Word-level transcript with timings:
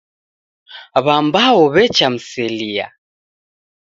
W'ambao 1.03 1.59
w'echamselia. 1.73 2.87